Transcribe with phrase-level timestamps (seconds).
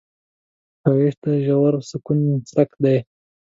[0.81, 2.19] ښایست د ژور سکون
[2.49, 2.97] څرک دی